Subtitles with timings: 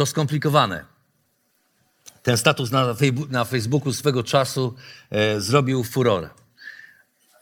[0.00, 0.84] To skomplikowane.
[2.22, 2.94] Ten status na,
[3.30, 4.74] na Facebooku swego czasu
[5.10, 6.28] e, zrobił furorę.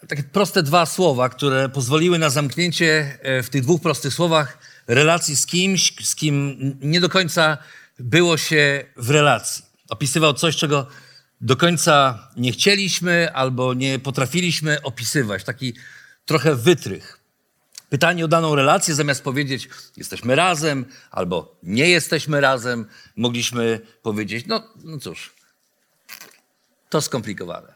[0.08, 5.36] Takie proste dwa słowa, które pozwoliły na zamknięcie e, w tych dwóch prostych słowach relacji
[5.36, 7.58] z kimś, z kim nie do końca
[7.98, 9.64] było się w relacji.
[9.88, 10.86] Opisywał coś, czego
[11.40, 15.44] do końca nie chcieliśmy albo nie potrafiliśmy opisywać.
[15.44, 15.74] Taki
[16.24, 17.17] trochę wytrych.
[17.88, 22.86] Pytanie o daną relację, zamiast powiedzieć jesteśmy razem albo nie jesteśmy razem,
[23.16, 25.34] mogliśmy powiedzieć, no, no cóż,
[26.88, 27.74] to skomplikowane.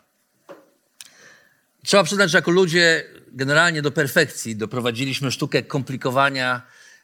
[1.84, 6.62] Trzeba przyznać, że jako ludzie generalnie do perfekcji doprowadziliśmy sztukę komplikowania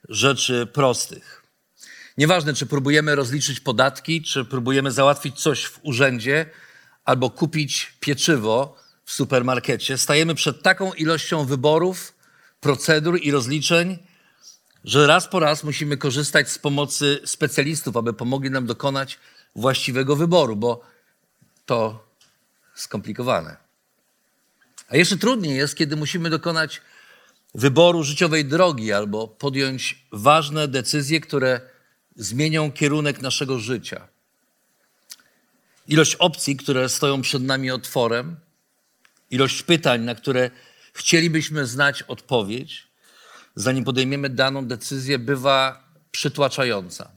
[0.09, 1.42] rzeczy prostych.
[2.19, 6.47] Nieważne, czy próbujemy rozliczyć podatki, czy próbujemy załatwić coś w urzędzie,
[7.05, 12.17] albo kupić pieczywo w supermarkecie, stajemy przed taką ilością wyborów,
[12.61, 13.98] procedur i rozliczeń,
[14.84, 19.19] że raz po raz musimy korzystać z pomocy specjalistów, aby pomogli nam dokonać
[19.56, 20.81] właściwego wyboru, bo
[21.67, 22.09] to
[22.75, 23.56] skomplikowane.
[24.89, 26.81] A jeszcze trudniej jest, kiedy musimy dokonać
[27.55, 31.61] wyboru życiowej drogi albo podjąć ważne decyzje, które
[32.17, 34.09] zmienią kierunek naszego życia.
[35.89, 38.36] Ilość opcji, które stoją przed nami otworem,
[39.31, 40.51] ilość pytań, na które
[40.99, 42.89] chcielibyśmy znać odpowiedź,
[43.55, 47.11] zanim podejmiemy daną decyzję, bywa przytłaczająca.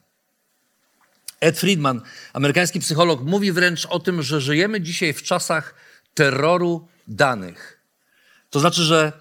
[1.39, 2.01] Ed Friedman,
[2.33, 5.75] amerykański psycholog, mówi wręcz o tym, że żyjemy dzisiaj w czasach
[6.13, 7.81] terroru danych.
[8.49, 9.11] To znaczy, że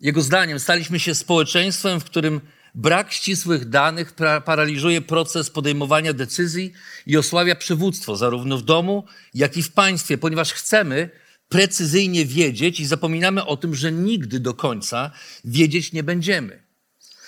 [0.00, 2.40] jego zdaniem staliśmy się społeczeństwem, w którym
[2.74, 4.14] brak ścisłych danych
[4.44, 6.72] paraliżuje proces podejmowania decyzji
[7.06, 11.10] i osłabia przywództwo zarówno w domu, jak i w państwie, ponieważ chcemy
[11.48, 15.10] precyzyjnie wiedzieć i zapominamy o tym, że nigdy do końca
[15.44, 16.62] wiedzieć nie będziemy.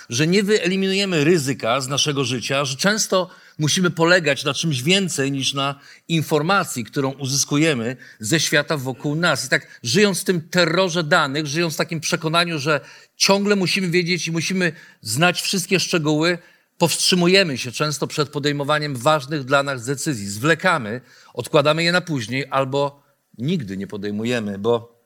[0.08, 5.54] Że nie wyeliminujemy ryzyka z naszego życia, że często musimy polegać na czymś więcej niż
[5.54, 9.46] na informacji, którą uzyskujemy ze świata wokół nas.
[9.46, 12.80] I tak żyjąc w tym terrorze danych, żyjąc w takim przekonaniu, że
[13.16, 16.38] ciągle musimy wiedzieć i musimy znać wszystkie szczegóły,
[16.78, 20.26] powstrzymujemy się często przed podejmowaniem ważnych dla nas decyzji.
[20.28, 21.00] Zwlekamy,
[21.34, 23.02] odkładamy je na później albo
[23.42, 25.00] nigdy nie podejmujemy, bo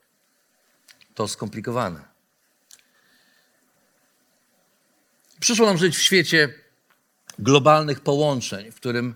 [1.15, 2.15] to skomplikowane.
[5.39, 6.53] Przyszło nam żyć w świecie
[7.39, 9.15] globalnych połączeń, w którym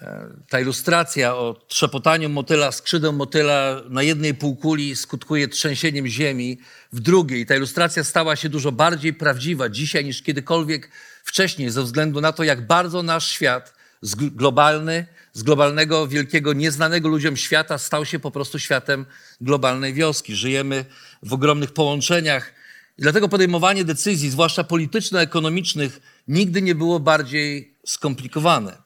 [0.00, 6.58] e, ta ilustracja o trzepotaniu motyla, skrzydeł motyla na jednej półkuli skutkuje trzęsieniem ziemi
[6.92, 7.46] w drugiej.
[7.46, 10.90] Ta ilustracja stała się dużo bardziej prawdziwa dzisiaj niż kiedykolwiek
[11.24, 13.74] wcześniej, ze względu na to, jak bardzo nasz świat
[14.16, 19.06] globalny, z globalnego, wielkiego, nieznanego ludziom świata stał się po prostu światem
[19.40, 20.34] globalnej wioski.
[20.36, 20.84] Żyjemy
[21.22, 22.52] w ogromnych połączeniach
[22.98, 28.76] i dlatego podejmowanie decyzji, zwłaszcza polityczno-ekonomicznych, nigdy nie było bardziej skomplikowane.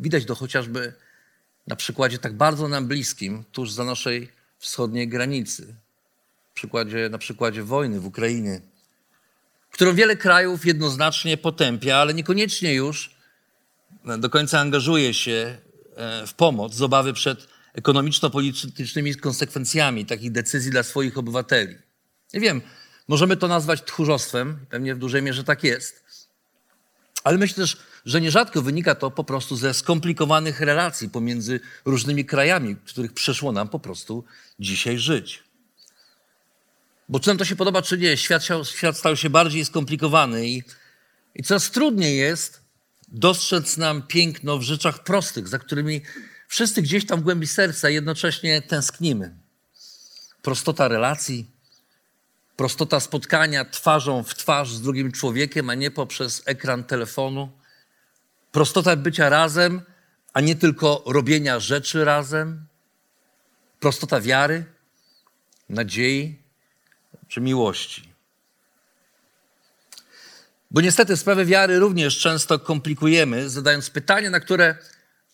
[0.00, 0.92] Widać to chociażby
[1.66, 5.74] na przykładzie tak bardzo nam bliskim, tuż za naszej wschodniej granicy.
[6.54, 8.60] Przykładzie, na przykładzie wojny w Ukrainie,
[9.70, 13.15] którą wiele krajów jednoznacznie potępia, ale niekoniecznie już
[14.18, 15.58] do końca angażuje się
[16.26, 21.74] w pomoc z obawy przed ekonomiczno-politycznymi konsekwencjami takich decyzji dla swoich obywateli.
[22.34, 22.62] Nie wiem,
[23.08, 26.04] możemy to nazwać tchórzostwem, pewnie w dużej mierze tak jest.
[27.24, 32.74] Ale myślę też, że nierzadko wynika to po prostu ze skomplikowanych relacji pomiędzy różnymi krajami,
[32.74, 34.24] w których przyszło nam po prostu
[34.60, 35.42] dzisiaj żyć.
[37.08, 40.62] Bo czy nam to się podoba, czy nie, świat, świat stał się bardziej skomplikowany i,
[41.34, 42.65] i coraz trudniej jest
[43.08, 46.00] dostrzec nam piękno w rzeczach prostych, za którymi
[46.48, 49.34] wszyscy gdzieś tam w głębi serca jednocześnie tęsknimy.
[50.42, 51.50] Prostota relacji,
[52.56, 57.50] prostota spotkania twarzą w twarz z drugim człowiekiem, a nie poprzez ekran telefonu.
[58.52, 59.82] Prostota bycia razem,
[60.32, 62.66] a nie tylko robienia rzeczy razem.
[63.80, 64.64] Prostota wiary,
[65.68, 66.38] nadziei
[67.28, 68.05] czy miłości.
[70.70, 74.76] Bo niestety sprawę wiary również często komplikujemy, zadając pytania, na które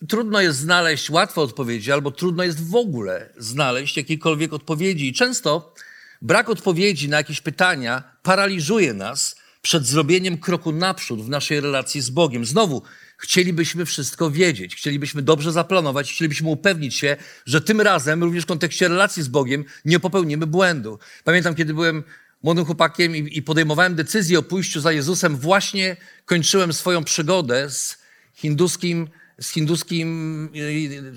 [0.09, 5.09] trudno jest znaleźć łatwe odpowiedzi, albo trudno jest w ogóle znaleźć jakiekolwiek odpowiedzi.
[5.09, 5.75] I często
[6.23, 12.11] brak odpowiedzi na jakieś pytania paraliżuje nas przed zrobieniem kroku naprzód w naszej relacji z
[12.11, 12.45] Bogiem.
[12.45, 12.83] Znowu,
[13.19, 18.89] chcielibyśmy wszystko wiedzieć, chcielibyśmy dobrze zaplanować, chcielibyśmy upewnić się, że tym razem, również w kontekście
[18.89, 20.99] relacji z Bogiem, nie popełnimy błędu.
[21.25, 22.03] Pamiętam, kiedy byłem
[22.43, 27.99] młodym chłopakiem i, i podejmowałem decyzję o pójściu za Jezusem, właśnie kończyłem swoją przygodę z
[28.35, 29.09] hinduskim,
[29.41, 30.49] z hinduskim,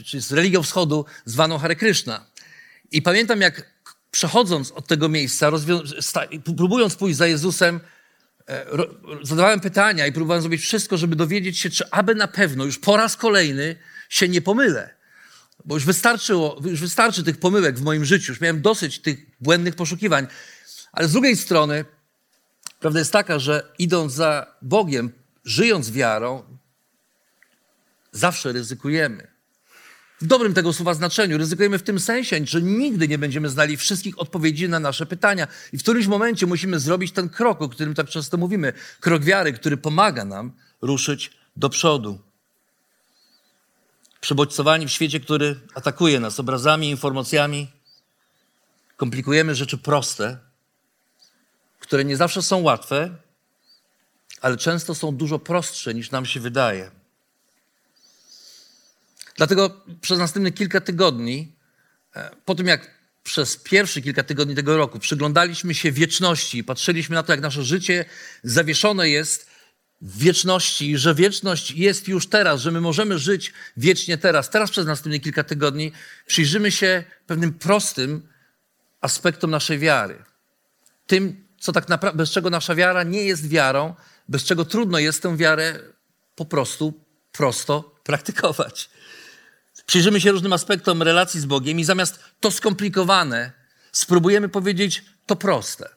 [0.05, 2.25] czy z religią wschodu zwaną Hare Krishna.
[2.91, 3.75] I pamiętam, jak
[4.11, 5.51] przechodząc od tego miejsca,
[6.57, 7.79] próbując pójść za Jezusem,
[8.49, 8.65] e,
[9.23, 12.97] zadawałem pytania i próbowałem zrobić wszystko, żeby dowiedzieć się, czy aby na pewno już po
[12.97, 13.75] raz kolejny
[14.09, 14.95] się nie pomylę.
[15.65, 19.75] Bo już wystarczyło, już wystarczy tych pomyłek w moim życiu, już miałem dosyć tych błędnych
[19.75, 20.27] poszukiwań.
[20.95, 21.85] Ale z drugiej strony,
[22.79, 25.11] prawda jest taka, że idąc za Bogiem,
[25.45, 26.43] żyjąc wiarą,
[28.11, 29.27] zawsze ryzykujemy.
[30.21, 34.19] W dobrym tego słowa znaczeniu ryzykujemy w tym sensie, że nigdy nie będziemy znali wszystkich
[34.19, 35.47] odpowiedzi na nasze pytania.
[35.73, 38.73] I w którymś momencie musimy zrobić ten krok, o którym tak często mówimy.
[38.99, 40.51] Krok wiary, który pomaga nam
[40.81, 42.19] ruszyć do przodu.
[44.21, 47.71] Przebodźcowani w świecie, który atakuje nas obrazami, informacjami,
[48.97, 50.44] komplikujemy rzeczy proste,
[51.85, 53.15] które nie zawsze są łatwe,
[54.41, 56.91] ale często są dużo prostsze niż nam się wydaje.
[59.37, 61.51] Dlatego przez następne kilka tygodni,
[62.15, 67.23] e, po tym jak przez pierwsze kilka tygodni tego roku przyglądaliśmy się wieczności, patrzyliśmy na
[67.23, 68.05] to, jak nasze życie
[68.43, 69.49] zawieszone jest
[70.01, 74.49] w wieczności, że wieczność jest już teraz, że my możemy żyć wiecznie teraz.
[74.49, 75.91] Teraz przez następne kilka tygodni
[76.25, 78.27] przyjrzymy się pewnym prostym
[79.01, 80.23] aspektom naszej wiary.
[81.07, 83.95] Tym, co tak naprawdę, bez czego nasza wiara nie jest wiarą,
[84.29, 85.79] bez czego trudno jest tę wiarę
[86.35, 86.93] po prostu
[87.31, 88.89] prosto praktykować.
[89.85, 93.51] Przyjrzymy się różnym aspektom relacji z Bogiem i zamiast to skomplikowane,
[93.91, 95.89] spróbujemy powiedzieć to proste.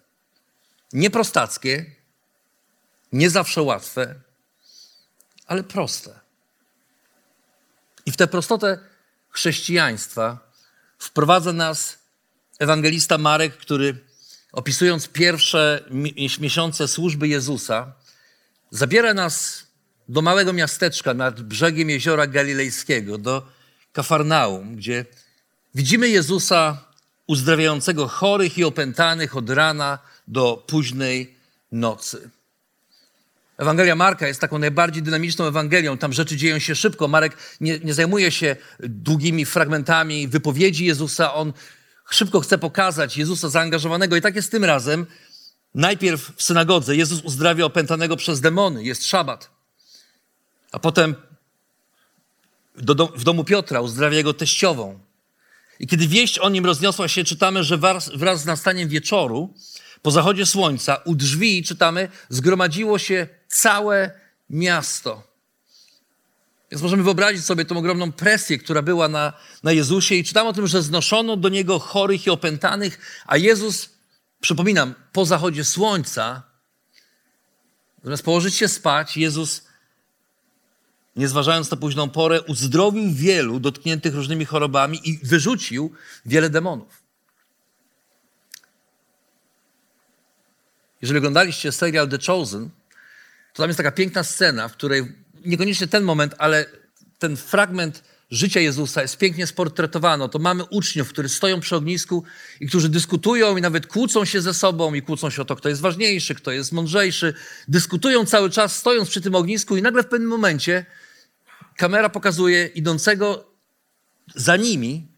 [0.92, 1.86] Nie prostackie,
[3.12, 4.14] nie zawsze łatwe,
[5.46, 6.20] ale proste.
[8.06, 8.78] I w tę prostotę
[9.30, 10.38] chrześcijaństwa
[10.98, 11.98] wprowadza nas
[12.58, 14.07] ewangelista Marek, który
[14.52, 15.84] opisując pierwsze
[16.40, 17.92] miesiące służby Jezusa,
[18.70, 19.66] zabiera nas
[20.08, 23.46] do małego miasteczka nad brzegiem jeziora Galilejskiego, do
[23.92, 25.04] Kafarnaum, gdzie
[25.74, 26.84] widzimy Jezusa
[27.26, 29.98] uzdrawiającego chorych i opętanych od rana
[30.28, 31.34] do późnej
[31.72, 32.30] nocy.
[33.58, 35.98] Ewangelia Marka jest taką najbardziej dynamiczną Ewangelią.
[35.98, 37.08] Tam rzeczy dzieją się szybko.
[37.08, 41.34] Marek nie, nie, zajmuje się długimi fragmentami wypowiedzi Jezusa.
[41.34, 41.52] On
[42.14, 44.16] szybko chce pokazać Jezusa zaangażowanego.
[44.16, 45.06] I tak jest tym razem.
[45.74, 48.84] Najpierw w synagodze Jezus uzdrawia opętanego przez demony.
[48.84, 49.50] Jest szabat.
[50.72, 51.14] A potem
[53.14, 54.98] w domu Piotra, uzdrawia jego teściową.
[55.80, 59.54] I kiedy wieść o nim rozniosła się, czytamy, że wraz, wraz z nastaniem wieczoru,
[60.02, 64.10] po zachodzie słońca, u drzwi, czytamy, zgromadziło się całe
[64.50, 65.22] miasto.
[66.70, 69.32] Więc możemy wyobrazić sobie tą ogromną presję, która była na,
[69.62, 73.90] na Jezusie i czytamy o tym, że znoszono do Niego chorych i opętanych, a Jezus,
[74.40, 76.42] przypominam, po zachodzie słońca,
[78.04, 79.68] zamiast położyć się spać, Jezus
[81.16, 85.92] nie zważając na późną porę, uzdrowił wielu dotkniętych różnymi chorobami i wyrzucił
[86.26, 87.02] wiele demonów.
[91.02, 92.70] Jeżeli oglądaliście serial The Chosen,
[93.52, 95.12] to tam jest taka piękna scena, w której
[95.44, 96.66] niekoniecznie ten moment, ale
[97.18, 100.28] ten fragment życia Jezusa jest pięknie sportretowano.
[100.28, 102.24] To mamy uczniów, którzy stoją przy ognisku
[102.60, 105.68] i którzy dyskutują i nawet kłócą się ze sobą i kłócą się o to, kto
[105.68, 107.34] jest ważniejszy, kto jest mądrzejszy.
[107.68, 110.86] Dyskutują cały czas, stojąc przy tym ognisku i nagle w pewnym momencie
[111.76, 113.50] kamera pokazuje idącego
[114.34, 115.08] za nimi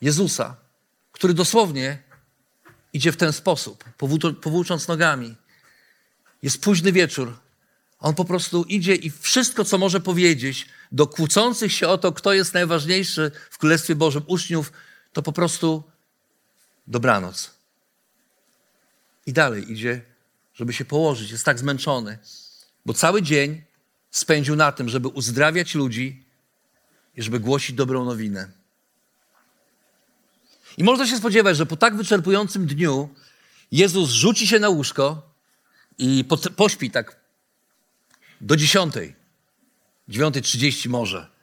[0.00, 0.56] Jezusa,
[1.12, 2.02] który dosłownie
[2.92, 3.84] idzie w ten sposób,
[4.42, 5.36] powłócząc nogami.
[6.42, 7.45] Jest późny wieczór.
[8.06, 12.32] On po prostu idzie i wszystko, co może powiedzieć do kłócących się o to, kto
[12.32, 14.72] jest najważniejszy w Królestwie Bożym uczniów,
[15.12, 15.82] to po prostu
[16.86, 17.50] dobranoc.
[19.26, 20.02] I dalej idzie,
[20.54, 21.30] żeby się położyć.
[21.30, 22.18] Jest tak zmęczony,
[22.86, 23.62] bo cały dzień
[24.10, 26.24] spędził na tym, żeby uzdrawiać ludzi
[27.16, 28.48] i żeby głosić dobrą nowinę.
[30.76, 33.08] I można się spodziewać, że po tak wyczerpującym dniu
[33.72, 35.34] Jezus rzuci się na łóżko
[35.98, 36.24] i
[36.56, 37.25] pośpi tak
[38.40, 39.14] do dziesiątej,
[40.08, 41.36] dziewiątej trzydzieści może.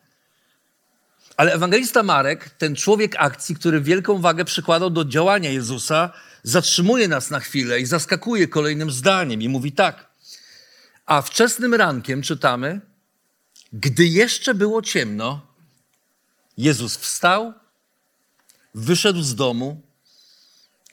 [1.37, 7.29] Ale ewangelista Marek, ten człowiek akcji, który wielką wagę przykładał do działania Jezusa, zatrzymuje nas
[7.29, 10.09] na chwilę i zaskakuje kolejnym zdaniem i mówi tak.
[11.05, 12.81] A wczesnym rankiem czytamy,
[13.73, 15.53] gdy jeszcze było ciemno,
[16.57, 17.53] Jezus wstał,
[18.75, 19.81] wyszedł z domu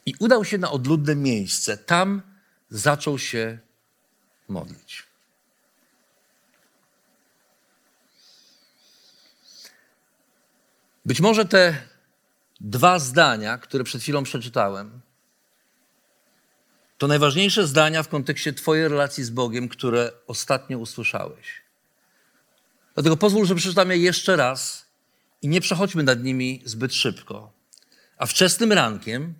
[0.07, 1.77] i udał się na odludne miejsce.
[1.77, 2.23] Tam
[2.71, 3.59] zaczął się
[4.49, 5.10] modlić.
[11.11, 11.75] Być może te
[12.61, 15.01] dwa zdania, które przed chwilą przeczytałem,
[16.99, 21.63] to najważniejsze zdania w kontekście Twojej relacji z Bogiem, które ostatnio usłyszałeś.
[22.95, 24.87] Dlatego pozwól, że przeczytam je jeszcze raz
[25.43, 27.53] i nie przechodźmy nad nimi zbyt szybko.
[28.17, 29.35] A wczesnym rankiem,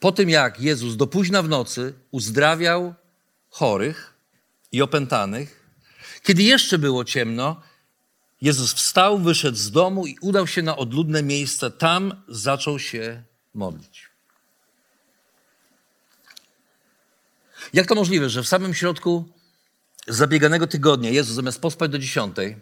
[0.00, 2.94] po tym jak Jezus do późna w nocy uzdrawiał
[3.48, 4.14] chorych
[4.72, 5.70] i opętanych,
[6.22, 7.69] kiedy jeszcze było ciemno,
[8.40, 11.70] Jezus wstał, wyszedł z domu i udał się na odludne miejsce.
[11.70, 13.22] Tam zaczął się
[13.54, 14.10] modlić.
[17.72, 19.28] Jak to możliwe, że w samym środku
[20.08, 22.56] zabieganego tygodnia Jezus zamiast pospać do dziesiątej,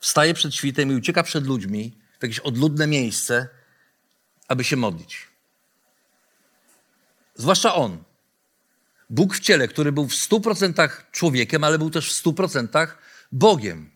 [0.00, 3.48] wstaje przed świtem i ucieka przed ludźmi w jakieś odludne miejsce,
[4.48, 5.26] aby się modlić.
[7.34, 8.04] Zwłaszcza On.
[9.10, 12.98] Bóg w ciele, który był w stu procentach człowiekiem, ale był też w stu procentach
[13.32, 13.90] Bogiem,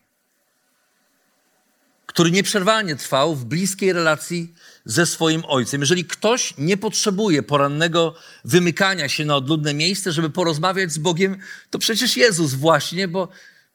[2.05, 4.53] który nieprzerwanie trwał w bliskiej relacji
[4.85, 5.81] ze swoim Ojcem.
[5.81, 11.37] Jeżeli ktoś nie potrzebuje porannego wymykania się na odludne miejsce, żeby porozmawiać z Bogiem,
[11.69, 13.27] to przecież Jezus właśnie, bo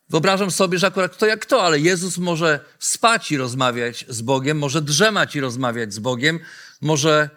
[0.08, 4.58] wyobrażam sobie, że akurat kto jak kto, ale Jezus może spać i rozmawiać z Bogiem,
[4.58, 6.40] może drzemać i rozmawiać z Bogiem,
[6.80, 7.30] może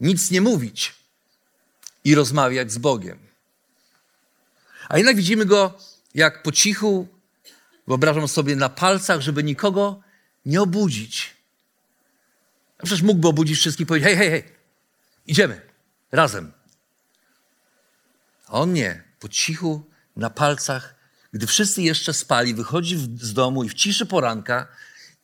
[0.00, 0.94] nic nie mówić
[2.04, 3.18] i rozmawiać z Bogiem.
[4.88, 5.78] A jednak widzimy go,
[6.14, 7.08] jak po cichu
[7.86, 10.00] Wyobrażam sobie na palcach, żeby nikogo
[10.46, 11.36] nie obudzić.
[12.78, 14.44] Przecież mógłby obudzić wszystkich i powiedzieć: hej, hej, hej,
[15.26, 15.60] idziemy,
[16.12, 16.52] razem.
[18.46, 19.02] A on nie.
[19.20, 19.82] Po cichu,
[20.16, 20.94] na palcach,
[21.32, 24.66] gdy wszyscy jeszcze spali, wychodzi z domu i w ciszy poranka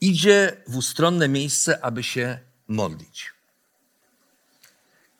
[0.00, 2.38] idzie w ustronne miejsce, aby się
[2.68, 3.32] modlić.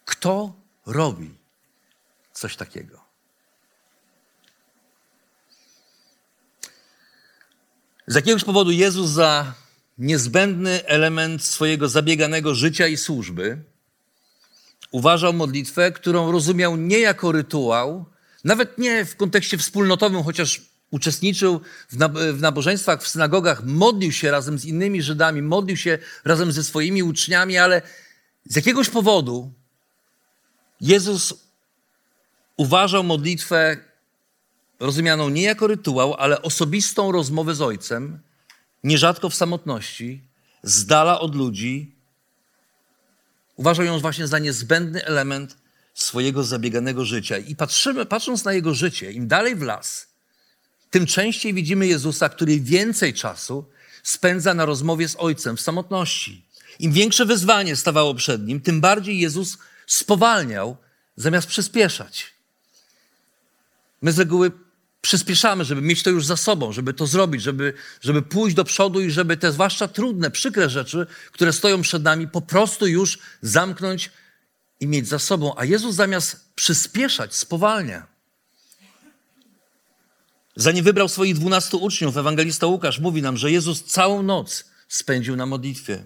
[0.05, 0.53] Kto
[0.87, 1.35] robi
[2.33, 3.08] coś takiego?
[8.09, 9.55] Z jakiegoś powodu Jezus za
[9.99, 13.63] niezbędny element swojego zabieganego życia i służby
[14.91, 18.05] uważał modlitwę, którą rozumiał nie jako rytuał,
[18.45, 21.61] nawet nie w kontekście wspólnotowym, chociaż uczestniczył
[22.33, 27.03] w nabożeństwach, w synagogach, modlił się razem z innymi Żydami, modlił się razem ze swoimi
[27.03, 27.83] uczniami, ale
[28.45, 29.53] z jakiegoś powodu
[30.81, 31.35] Jezus
[32.57, 33.77] uważał modlitwę
[34.81, 38.21] rozumianą nie jako rytuał, ale osobistą rozmowę z Ojcem,
[38.85, 40.23] nierzadko w samotności,
[40.63, 41.97] z dala od ludzi.
[43.57, 45.57] Uważał ją właśnie za niezbędny element
[45.95, 47.39] swojego zabieganego życia.
[47.39, 50.09] I patrzymy, patrząc na jego życie, im dalej w las,
[50.91, 53.65] tym częściej widzimy Jezusa, który więcej czasu
[54.03, 56.45] spędza na rozmowie z Ojcem w samotności.
[56.79, 60.77] Im większe wyzwanie stawało przed nim, tym bardziej Jezus spowalniał,
[61.17, 62.35] zamiast przyspieszać.
[64.03, 64.51] My z reguły
[65.09, 69.01] przyspieszamy, żeby mieć to już za sobą, żeby to zrobić, żeby, żeby pójść do przodu
[69.01, 74.11] i żeby te zwłaszcza trudne, przykre rzeczy, które stoją przed nami, po prostu już zamknąć
[74.81, 75.55] i mieć za sobą.
[75.57, 78.07] A Jezus zamiast przyspieszać, spowalnia.
[80.57, 85.47] Zanim wybrał swoich dwunastu uczniów, ewangelista Łukasz mówi nam, że Jezus całą noc spędził na
[85.47, 86.05] modlitwie.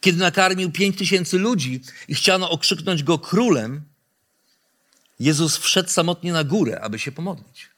[0.00, 3.82] Kiedy nakarmił pięć tysięcy ludzi i chciano okrzyknąć go królem,
[5.20, 7.77] Jezus wszedł samotnie na górę, aby się pomodlić.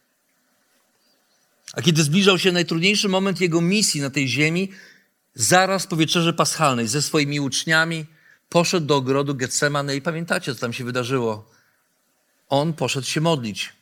[1.72, 4.72] A kiedy zbliżał się najtrudniejszy moment jego misji na tej ziemi,
[5.34, 8.06] zaraz po wieczerzy paschalnej ze swoimi uczniami
[8.48, 11.50] poszedł do ogrodu Getsemane i pamiętacie, co tam się wydarzyło.
[12.48, 13.72] On poszedł się modlić,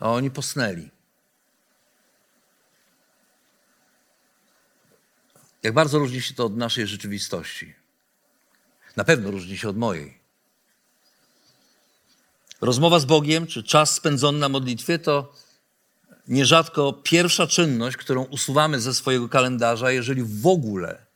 [0.00, 0.90] a oni posnęli.
[5.62, 7.74] Jak bardzo różni się to od naszej rzeczywistości.
[8.96, 10.18] Na pewno różni się od mojej.
[12.60, 15.32] Rozmowa z Bogiem, czy czas spędzony na modlitwie, to
[16.28, 21.06] nierzadko pierwsza czynność, którą usuwamy ze swojego kalendarza, jeżeli w ogóle,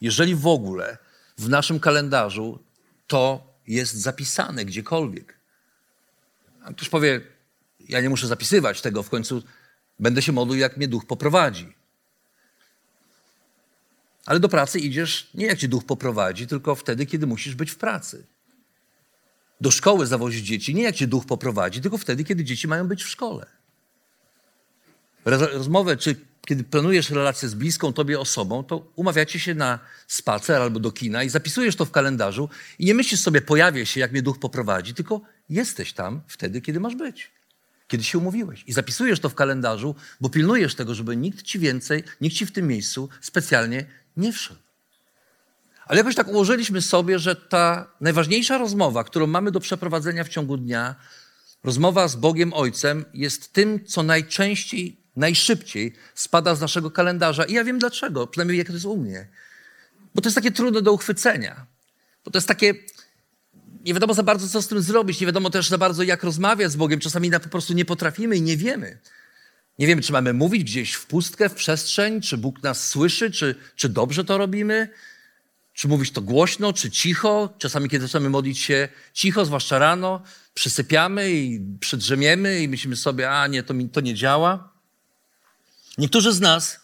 [0.00, 0.98] jeżeli w ogóle
[1.38, 2.58] w naszym kalendarzu
[3.06, 5.38] to jest zapisane gdziekolwiek.
[6.76, 7.20] Ktoś powie,
[7.88, 9.42] ja nie muszę zapisywać tego, w końcu
[9.98, 11.74] będę się modlił, jak mnie duch poprowadzi.
[14.26, 17.76] Ale do pracy idziesz nie jak cię duch poprowadzi, tylko wtedy, kiedy musisz być w
[17.76, 18.26] pracy
[19.60, 23.04] do szkoły zawozić dzieci, nie jak cię duch poprowadzi, tylko wtedy, kiedy dzieci mają być
[23.04, 23.59] w szkole.
[25.24, 30.80] Rozmowę, czy kiedy planujesz relację z bliską tobie osobą, to umawiacie się na spacer albo
[30.80, 32.48] do kina i zapisujesz to w kalendarzu
[32.78, 36.80] i nie myślisz sobie, pojawię się, jak mnie duch poprowadzi, tylko jesteś tam wtedy, kiedy
[36.80, 37.30] masz być.
[37.88, 38.64] Kiedy się umówiłeś.
[38.66, 42.52] I zapisujesz to w kalendarzu, bo pilnujesz tego, żeby nikt ci więcej, nikt ci w
[42.52, 43.86] tym miejscu specjalnie
[44.16, 44.60] nie wszedł.
[45.86, 50.56] Ale jakoś tak ułożyliśmy sobie, że ta najważniejsza rozmowa, którą mamy do przeprowadzenia w ciągu
[50.56, 50.94] dnia,
[51.64, 57.44] rozmowa z Bogiem Ojcem, jest tym, co najczęściej, najszybciej spada z naszego kalendarza.
[57.44, 59.28] I ja wiem dlaczego, przynajmniej jak to jest u mnie.
[60.14, 61.66] Bo to jest takie trudne do uchwycenia.
[62.24, 62.74] Bo to jest takie,
[63.84, 66.72] nie wiadomo za bardzo, co z tym zrobić, nie wiadomo też za bardzo, jak rozmawiać
[66.72, 67.00] z Bogiem.
[67.00, 68.98] Czasami po prostu nie potrafimy i nie wiemy.
[69.78, 73.54] Nie wiemy, czy mamy mówić gdzieś w pustkę, w przestrzeń, czy Bóg nas słyszy, czy,
[73.76, 74.88] czy dobrze to robimy,
[75.72, 77.54] czy mówić to głośno, czy cicho.
[77.58, 80.22] Czasami, kiedy zaczynamy modlić się cicho, zwłaszcza rano,
[80.54, 84.69] przysypiamy i przydrzemiemy i myślimy sobie, a nie, to, mi, to nie działa.
[86.00, 86.80] Niektórzy z nas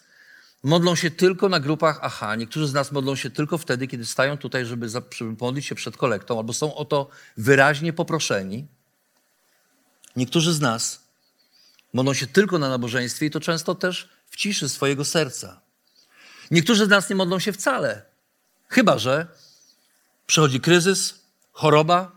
[0.63, 4.37] modlą się tylko na grupach aha, niektórzy z nas modlą się tylko wtedy, kiedy stają
[4.37, 4.87] tutaj, żeby,
[5.41, 8.67] modlić się przed kolektą, albo są o to wyraźnie poproszeni.
[10.15, 11.03] Niektórzy z nas
[11.93, 15.61] modlą się tylko na nabożeństwie i to często też w ciszy swojego serca.
[16.51, 18.01] Niektórzy z nas nie modlą się wcale,
[18.67, 19.27] chyba że
[20.27, 21.13] przychodzi kryzys,
[21.51, 22.16] choroba,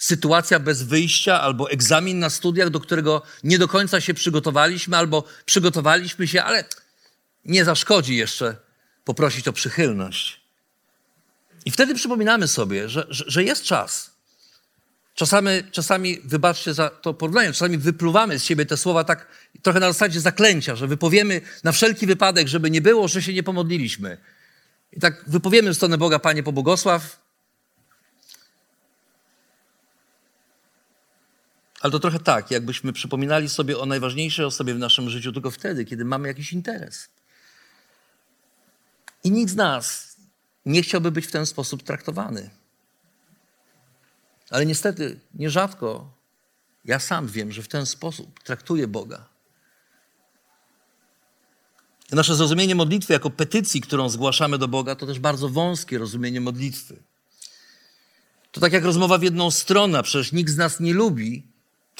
[0.00, 5.24] sytuacja bez wyjścia, albo egzamin na studiach, do którego nie do końca się przygotowaliśmy, albo
[5.46, 6.64] przygotowaliśmy się, ale
[7.44, 8.56] nie zaszkodzi jeszcze
[9.04, 10.40] poprosić o przychylność.
[11.64, 14.10] I wtedy przypominamy sobie, że, że, że jest czas.
[15.14, 19.26] Czasami, czasami, wybaczcie za to porównanie, czasami wypluwamy z siebie te słowa tak
[19.62, 23.42] trochę na zasadzie zaklęcia, że wypowiemy na wszelki wypadek, żeby nie było, że się nie
[23.42, 24.18] pomodliliśmy.
[24.92, 27.19] I tak wypowiemy w stronę Boga, Panie, pobłogosław.
[31.80, 35.84] Ale to trochę tak, jakbyśmy przypominali sobie o najważniejszej osobie w naszym życiu tylko wtedy,
[35.84, 37.08] kiedy mamy jakiś interes.
[39.24, 40.16] I nikt z nas
[40.66, 42.50] nie chciałby być w ten sposób traktowany.
[44.50, 46.20] Ale niestety, nierzadko
[46.84, 49.28] ja sam wiem, że w ten sposób traktuję Boga.
[52.12, 56.96] Nasze zrozumienie modlitwy jako petycji, którą zgłaszamy do Boga, to też bardzo wąskie rozumienie modlitwy.
[58.52, 61.49] To tak jak rozmowa w jedną stronę, przecież nikt z nas nie lubi,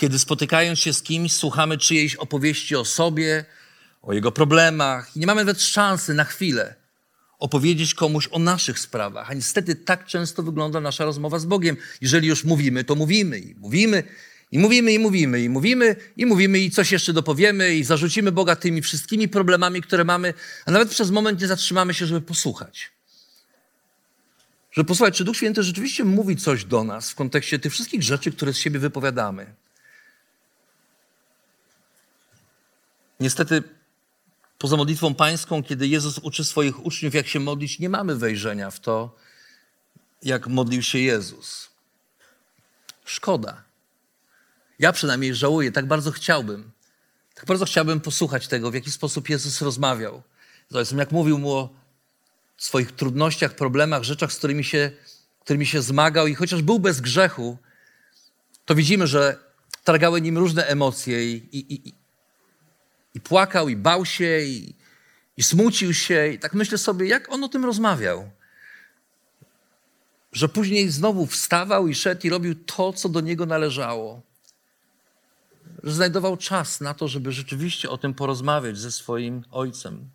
[0.00, 3.44] kiedy spotykając się z kimś, słuchamy czyjejś opowieści o sobie,
[4.02, 6.74] o jego problemach i nie mamy nawet szansy na chwilę
[7.38, 9.30] opowiedzieć komuś o naszych sprawach.
[9.30, 11.76] A niestety tak często wygląda nasza rozmowa z Bogiem.
[12.00, 14.02] Jeżeli już mówimy, to mówimy i mówimy
[14.52, 18.56] i mówimy i mówimy i mówimy i mówimy i coś jeszcze dopowiemy i zarzucimy Boga
[18.56, 20.34] tymi wszystkimi problemami, które mamy,
[20.66, 22.90] a nawet przez moment nie zatrzymamy się, żeby posłuchać.
[24.72, 28.32] Żeby posłuchać, czy Duch Święty rzeczywiście mówi coś do nas w kontekście tych wszystkich rzeczy,
[28.32, 29.60] które z siebie wypowiadamy.
[33.20, 33.62] Niestety
[34.60, 38.80] Poza modlitwą pańską, kiedy Jezus uczy swoich uczniów, jak się modlić, nie mamy wejrzenia w
[38.80, 39.16] to,
[40.22, 41.70] jak modlił się Jezus.
[43.04, 43.62] Szkoda.
[44.78, 46.70] Ja przynajmniej żałuję, tak bardzo chciałbym.
[47.34, 50.22] Tak bardzo chciałbym posłuchać tego, w jaki sposób Jezus rozmawiał.
[50.70, 51.68] Z jak mówił mu o
[52.56, 54.90] swoich trudnościach, problemach, rzeczach, z którymi się,
[55.44, 57.58] którymi się zmagał i chociaż był bez grzechu,
[58.64, 59.36] to widzimy, że
[59.84, 61.99] targały nim różne emocje i, i, i
[63.18, 64.74] płakał, i bał się, i,
[65.36, 66.28] i smucił się.
[66.28, 68.30] I tak myślę sobie, jak on o tym rozmawiał.
[70.32, 74.22] Że później znowu wstawał i szedł i robił to, co do niego należało.
[75.82, 80.10] Że znajdował czas na to, żeby rzeczywiście o tym porozmawiać ze swoim ojcem.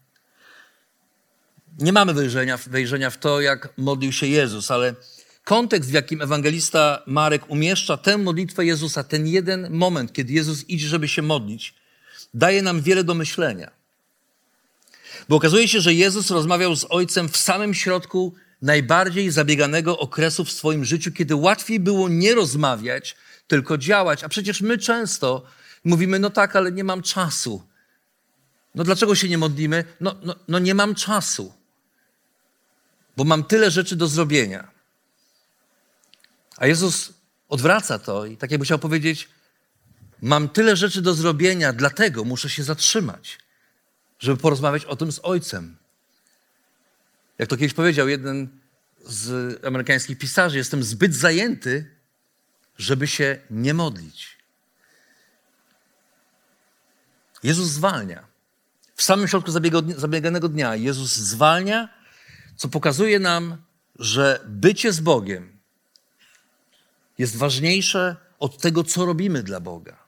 [1.79, 4.95] Nie mamy wejrzenia, wejrzenia w to, jak modlił się Jezus, ale
[5.43, 10.87] kontekst, w jakim ewangelista Marek umieszcza tę modlitwę Jezusa, ten jeden moment, kiedy Jezus idzie,
[10.87, 11.75] żeby się modlić,
[12.33, 13.71] daje nam wiele do myślenia.
[15.29, 20.51] Bo okazuje się, że Jezus rozmawiał z Ojcem w samym środku najbardziej zabieganego okresu w
[20.51, 23.15] swoim życiu, kiedy łatwiej było nie rozmawiać,
[23.47, 24.23] tylko działać.
[24.23, 25.45] A przecież my często
[25.83, 27.63] mówimy, no tak, ale nie mam czasu.
[28.75, 29.83] No dlaczego się nie modlimy?
[29.99, 31.53] No, no, no nie mam czasu,
[33.17, 34.71] bo mam tyle rzeczy do zrobienia.
[36.57, 37.13] A Jezus
[37.49, 39.29] odwraca to i tak jakby chciał powiedzieć,
[40.25, 43.39] Mam tyle rzeczy do zrobienia, dlatego muszę się zatrzymać,
[44.19, 45.77] żeby porozmawiać o tym z ojcem.
[47.37, 48.59] Jak to kiedyś powiedział jeden
[49.05, 51.95] z amerykańskich pisarzy, jestem zbyt zajęty,
[52.77, 54.37] żeby się nie modlić.
[57.43, 58.27] Jezus zwalnia.
[58.95, 59.51] W samym środku
[59.97, 61.89] zabieganego dnia Jezus zwalnia,
[62.55, 63.57] co pokazuje nam,
[63.99, 65.59] że bycie z Bogiem
[67.17, 70.04] jest ważniejsze od tego, co robimy dla Boga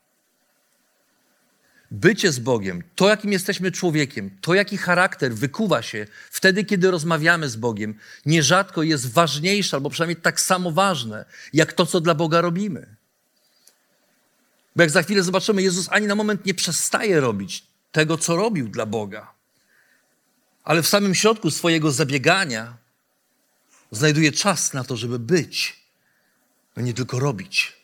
[1.91, 7.49] bycie z Bogiem, to jakim jesteśmy człowiekiem, to jaki charakter wykuwa się wtedy, kiedy rozmawiamy
[7.49, 7.95] z Bogiem,
[8.25, 12.95] nierzadko jest ważniejsze, albo przynajmniej tak samo ważne, jak to, co dla Boga robimy.
[14.75, 18.69] Bo jak za chwilę zobaczymy, Jezus ani na moment nie przestaje robić tego, co robił
[18.69, 19.33] dla Boga.
[20.63, 22.77] Ale w samym środku swojego zabiegania
[23.91, 25.83] znajduje czas na to, żeby być,
[26.75, 27.76] a nie tylko robić.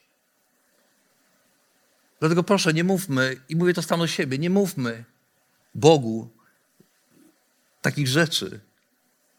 [2.23, 5.03] Dlatego proszę, nie mówmy, i mówię to sam do siebie, nie mówmy
[5.75, 6.29] Bogu
[7.81, 8.59] takich rzeczy,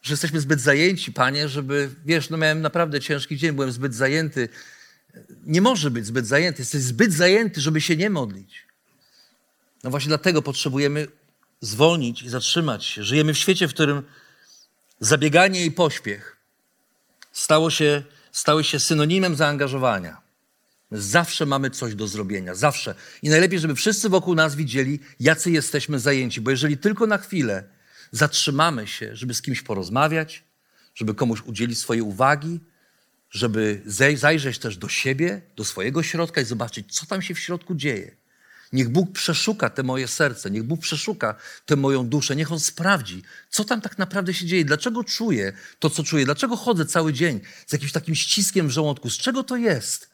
[0.03, 4.49] że jesteśmy zbyt zajęci, Panie, żeby, wiesz, no miałem naprawdę ciężki dzień, byłem zbyt zajęty.
[5.47, 8.67] Nie może być zbyt zajęty, jesteś zbyt zajęty, żeby się nie modlić.
[9.85, 11.07] No właśnie dlatego potrzebujemy
[11.61, 13.05] zwolnić i zatrzymać się.
[13.05, 14.03] Żyjemy w świecie, w którym
[15.01, 16.37] zabieganie i pośpiech
[17.33, 20.24] stało się, stały się synonimem zaangażowania.
[20.95, 22.95] Zawsze mamy coś do zrobienia, zawsze.
[23.23, 27.65] I najlepiej, żeby wszyscy wokół nas widzieli, jacy jesteśmy zajęci, bo jeżeli tylko na chwilę
[28.13, 30.45] zatrzymamy się, żeby z kimś porozmawiać,
[30.95, 32.61] żeby komuś udzielić swojej uwagi,
[33.31, 33.83] żeby
[34.17, 38.17] zajrzeć też do siebie, do swojego środka i zobaczyć, co tam się w środku dzieje.
[38.73, 41.35] Niech Bóg przeszuka te moje serce, niech Bóg przeszuka
[41.67, 45.91] tę moją duszę, niech On sprawdzi, co tam tak naprawdę się dzieje, dlaczego czuję to,
[45.91, 49.57] co czuję, dlaczego chodzę cały dzień z jakimś takim ściskiem w żołądku, z czego to
[49.57, 50.14] jest.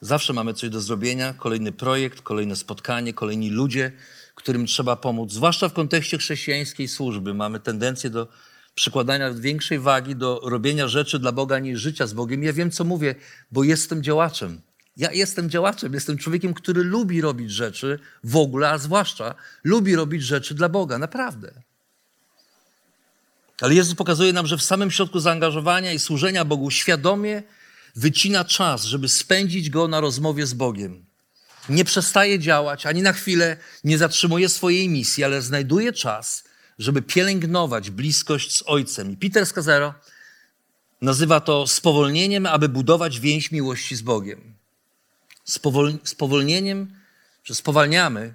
[0.00, 3.92] Zawsze mamy coś do zrobienia, kolejny projekt, kolejne spotkanie, kolejni ludzie,
[4.34, 5.32] którym trzeba pomóc.
[5.32, 8.28] Zwłaszcza w kontekście chrześcijańskiej służby mamy tendencję do
[8.74, 12.42] przykładania większej wagi do robienia rzeczy dla Boga niż życia z Bogiem.
[12.42, 13.14] Ja wiem, co mówię,
[13.50, 14.60] bo jestem działaczem.
[14.96, 19.34] Ja jestem działaczem, jestem człowiekiem, który lubi robić rzeczy w ogóle, a zwłaszcza
[19.64, 21.52] lubi robić rzeczy dla Boga, naprawdę.
[23.60, 27.42] Ale Jezus pokazuje nam, że w samym środku zaangażowania i służenia Bogu świadomie
[27.96, 31.04] wycina czas, żeby spędzić go na rozmowie z Bogiem.
[31.68, 36.44] Nie przestaje działać, ani na chwilę nie zatrzymuje swojej misji, ale znajduje czas,
[36.78, 39.10] żeby pielęgnować bliskość z Ojcem.
[39.10, 39.94] I Peter Skazero
[41.02, 44.54] nazywa to spowolnieniem, aby budować więź miłości z Bogiem.
[45.44, 46.94] Spowol spowolnieniem,
[47.44, 48.34] że spowalniamy,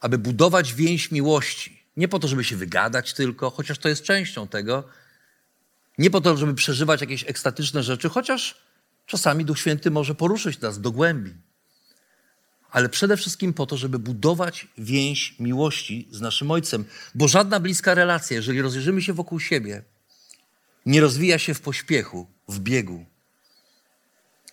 [0.00, 1.82] aby budować więź miłości.
[1.96, 4.84] Nie po to, żeby się wygadać tylko, chociaż to jest częścią tego,
[5.98, 8.54] nie po to, żeby przeżywać jakieś ekstatyczne rzeczy, chociaż
[9.06, 11.34] czasami Duch Święty może poruszyć nas do głębi.
[12.70, 16.84] Ale przede wszystkim po to, żeby budować więź miłości z naszym Ojcem.
[17.14, 19.82] Bo żadna bliska relacja, jeżeli rozejrzymy się wokół siebie,
[20.86, 23.06] nie rozwija się w pośpiechu, w biegu.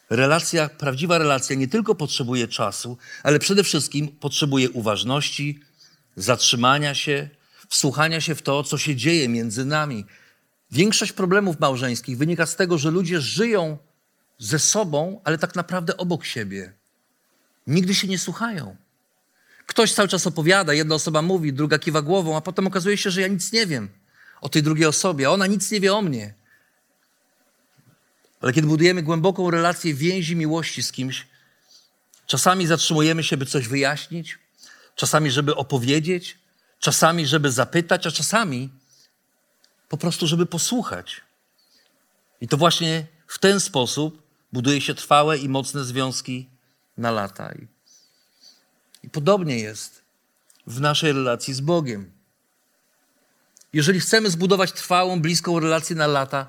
[0.10, 5.60] Relacja, prawdziwa relacja nie tylko potrzebuje czasu, ale przede wszystkim potrzebuje uważności,
[6.16, 7.30] zatrzymania się,
[7.70, 10.06] wsłuchania się w to, co się dzieje między nami,
[10.74, 13.78] Większość problemów małżeńskich wynika z tego, że ludzie żyją
[14.38, 16.74] ze sobą, ale tak naprawdę obok siebie.
[17.68, 18.76] Nigdy się nie słuchają.
[19.66, 23.22] Ktoś cały czas opowiada, jedna osoba mówi, druga kiwa głową, a potem okazuje się, że
[23.22, 23.90] ja nic nie wiem
[24.42, 26.34] o tej drugiej osobie, a ona nic nie wie o mnie.
[28.42, 31.28] Ale kiedy budujemy głęboką relację więzi miłości z kimś,
[32.26, 34.40] czasami zatrzymujemy się, by coś wyjaśnić,
[34.96, 36.38] czasami, żeby opowiedzieć,
[36.80, 38.70] czasami, żeby zapytać, a czasami
[39.94, 41.22] po prostu, żeby posłuchać.
[42.42, 44.22] I to właśnie w ten sposób
[44.54, 46.50] buduje się trwałe i mocne związki
[46.98, 47.54] na lata.
[49.04, 50.02] I, podobnie jest
[50.68, 52.12] w naszej relacji z Bogiem.
[53.74, 56.48] Jeżeli chcemy zbudować trwałą, bliską relację na lata,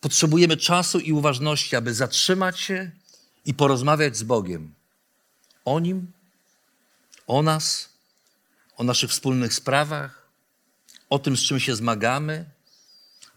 [0.00, 2.90] potrzebujemy czasu i uważności, aby zatrzymać się
[3.44, 4.74] i porozmawiać z Bogiem
[5.64, 6.12] o Nim,
[7.26, 7.88] o nas,
[8.76, 10.28] o naszych wspólnych sprawach,
[11.10, 12.57] o tym, z czym się zmagamy,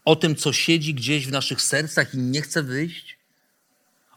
[0.04, 3.18] o tym, co siedzi gdzieś w naszych sercach i nie chce wyjść,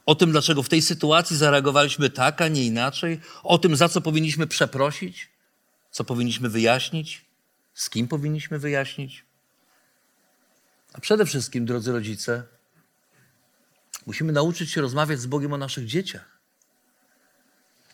[0.05, 4.01] o tym, dlaczego w tej sytuacji zareagowaliśmy tak, a nie inaczej, o tym, za co
[4.01, 5.29] powinniśmy przeprosić,
[5.91, 7.25] co powinniśmy wyjaśnić,
[7.73, 9.25] z kim powinniśmy wyjaśnić.
[10.93, 12.43] A przede wszystkim, drodzy rodzice,
[14.05, 16.39] musimy nauczyć się rozmawiać z Bogiem o naszych dzieciach.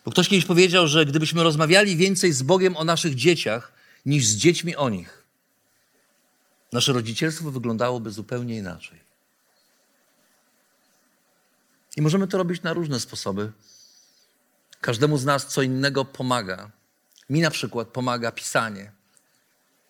[0.04, 3.72] Bo ktoś kiedyś powiedział, że gdybyśmy rozmawiali więcej z Bogiem o naszych dzieciach
[4.06, 5.21] niż z dziećmi o nich,
[6.72, 9.00] nasze rodzicielstwo wyglądałoby zupełnie inaczej.
[11.96, 13.52] I możemy to robić na różne sposoby.
[14.80, 16.70] Każdemu z nas co innego pomaga.
[17.30, 18.92] Mi na przykład pomaga pisanie.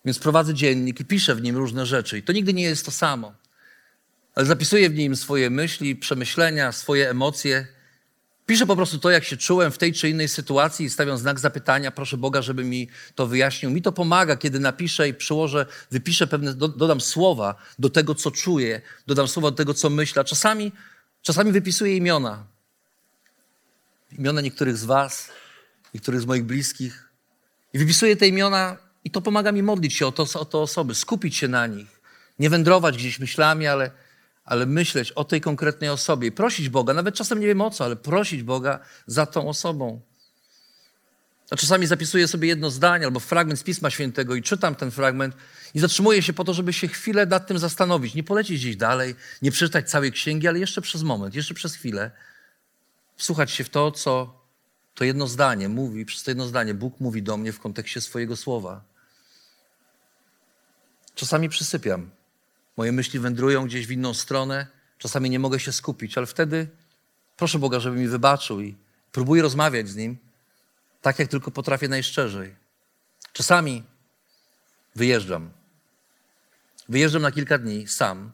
[0.05, 2.19] Więc prowadzę dziennik i piszę w nim różne rzeczy.
[2.19, 3.33] I to nigdy nie jest to samo.
[4.35, 7.67] Ale zapisuję w nim swoje myśli, przemyślenia, swoje emocje
[8.47, 11.41] Piszę po prostu to, jak się czułem w tej czy innej sytuacji i stawiam znak
[11.41, 11.91] zapytania.
[11.91, 13.71] Proszę Boga, żeby mi to wyjaśnił.
[13.71, 18.81] Mi to pomaga, kiedy napiszę i przyłożę, wypiszę pewne, dodam słowa do tego, co czuję,
[19.07, 20.25] dodam słowa do tego, co myślę.
[20.25, 20.73] Czasami,
[21.23, 22.47] czasami wypisuję imiona.
[24.19, 25.29] Imiona niektórych z Was,
[25.95, 27.09] niektórych z moich bliskich.
[27.73, 30.95] I wypisuję te imiona i to pomaga mi modlić się o, to, o te osoby,
[30.95, 32.01] skupić się na nich.
[32.39, 33.91] Nie wędrować gdzieś myślami, ale
[34.45, 37.85] ale myśleć o tej konkretnej osobie i prosić Boga, nawet czasem nie wiem o co,
[37.85, 40.01] ale prosić Boga za tą osobą.
[41.51, 45.37] A czasami zapisuję sobie jedno zdanie albo fragment z Pisma Świętego i czytam ten fragment
[45.75, 48.15] i zatrzymuję się po to, żeby się chwilę nad tym zastanowić.
[48.15, 52.11] Nie polecieć gdzieś dalej, nie przeczytać całej księgi, ale jeszcze przez moment, jeszcze przez chwilę
[53.17, 54.43] wsłuchać się w to, co
[54.95, 58.37] to jedno zdanie mówi, przez to jedno zdanie Bóg mówi do mnie w kontekście swojego
[58.37, 58.85] słowa.
[61.15, 62.11] Czasami przysypiam.
[62.77, 64.67] Moje myśli wędrują gdzieś w inną stronę,
[64.99, 66.69] czasami nie mogę się skupić, ale wtedy
[67.37, 68.77] proszę Boga, żeby mi wybaczył i
[69.13, 70.17] próbuję rozmawiać z Nim
[71.03, 72.55] tak, jak tylko potrafię najszczerzej.
[73.33, 73.83] Czasami
[74.95, 75.51] wyjeżdżam.
[76.89, 78.33] Wyjeżdżam na kilka dni sam,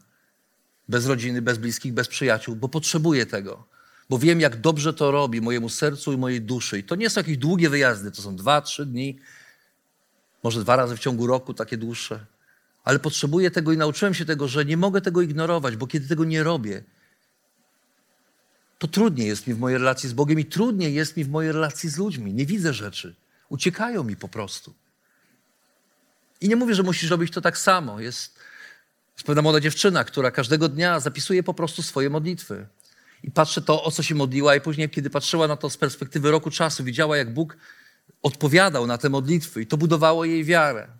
[0.88, 3.64] bez rodziny, bez bliskich, bez przyjaciół, bo potrzebuję tego.
[4.10, 6.78] Bo wiem, jak dobrze to robi mojemu sercu i mojej duszy.
[6.78, 9.18] I to nie są jakieś długie wyjazdy, to są dwa, trzy dni,
[10.42, 12.26] może dwa razy w ciągu roku, takie dłuższe.
[12.88, 16.24] Ale potrzebuję tego i nauczyłem się tego, że nie mogę tego ignorować, bo kiedy tego
[16.24, 16.82] nie robię,
[18.78, 21.52] to trudniej jest mi w mojej relacji z Bogiem i trudniej jest mi w mojej
[21.52, 22.34] relacji z ludźmi.
[22.34, 23.14] Nie widzę rzeczy.
[23.48, 24.74] Uciekają mi po prostu.
[26.40, 28.00] I nie mówię, że musisz robić to tak samo.
[28.00, 28.38] Jest,
[29.16, 32.66] jest pewna młoda dziewczyna, która każdego dnia zapisuje po prostu swoje modlitwy.
[33.22, 36.30] I patrzy to, o co się modliła, i później, kiedy patrzyła na to z perspektywy
[36.30, 37.56] roku czasu, widziała, jak Bóg
[38.22, 40.97] odpowiadał na te modlitwy, i to budowało jej wiarę.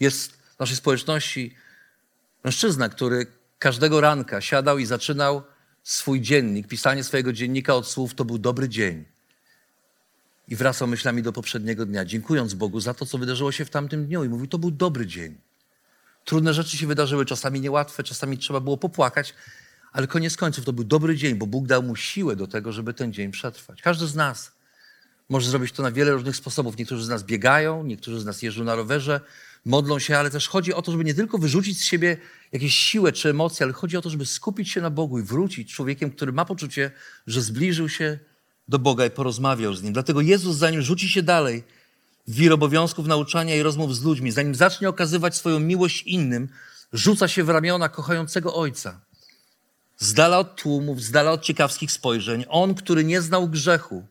[0.00, 1.54] Jest w naszej społeczności
[2.44, 3.26] mężczyzna, który
[3.58, 5.42] każdego ranka siadał i zaczynał
[5.82, 9.04] swój dziennik, pisanie swojego dziennika od słów to był dobry dzień.
[10.48, 14.06] I wracał myślami do poprzedniego dnia, dziękując Bogu za to, co wydarzyło się w tamtym
[14.06, 14.24] dniu.
[14.24, 15.38] I mówi, to był dobry dzień.
[16.24, 19.34] Trudne rzeczy się wydarzyły, czasami niełatwe, czasami trzeba było popłakać,
[19.92, 22.94] ale koniec końców to był dobry dzień, bo Bóg dał mu siłę do tego, żeby
[22.94, 23.82] ten dzień przetrwać.
[23.82, 24.52] Każdy z nas
[25.28, 26.78] może zrobić to na wiele różnych sposobów.
[26.78, 29.20] Niektórzy z nas biegają, niektórzy z nas jeżdżą na rowerze,
[29.66, 32.16] modlą się, ale też chodzi o to, żeby nie tylko wyrzucić z siebie
[32.52, 35.74] jakieś siłę czy emocje, ale chodzi o to, żeby skupić się na Bogu i wrócić
[35.74, 36.90] człowiekiem, który ma poczucie,
[37.26, 38.18] że zbliżył się
[38.68, 39.92] do Boga i porozmawiał z Nim.
[39.92, 41.64] Dlatego Jezus, zanim rzuci się dalej
[42.26, 46.48] w wir obowiązków nauczania i rozmów z ludźmi, zanim zacznie okazywać swoją miłość innym,
[46.92, 49.00] rzuca się w ramiona kochającego Ojca.
[49.98, 52.44] Z dala od tłumów, z dala od ciekawskich spojrzeń.
[52.48, 54.06] On, który nie znał grzechu,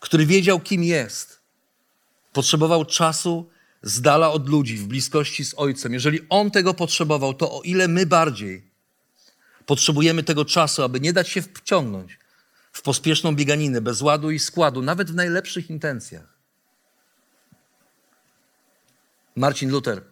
[0.00, 1.40] który wiedział, kim jest,
[2.32, 3.50] potrzebował czasu
[3.86, 5.92] z dala od ludzi, w bliskości z Ojcem.
[5.94, 8.70] Jeżeli On tego potrzebował, to o ile my bardziej
[9.66, 12.18] potrzebujemy tego czasu, aby nie dać się wciągnąć
[12.72, 16.36] w pospieszną bieganinę bez ładu i składu, nawet w najlepszych intencjach.
[19.36, 20.02] Marcin Luther,